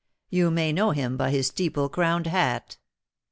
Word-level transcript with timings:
You 0.31 0.49
may 0.49 0.73
know 0.73 0.89
him 0.89 1.15
by 1.15 1.29
his 1.29 1.45
steeple 1.45 1.87
crowned 1.87 2.25
hat." 2.25 2.79